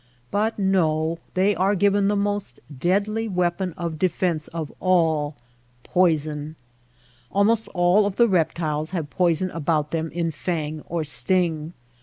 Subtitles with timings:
[0.31, 5.35] But no; they are given the most deadly weapon of defence of all—
[5.87, 6.55] ^poison.
[7.31, 11.73] Almost all of the reptiles have poison about them in fang or sting.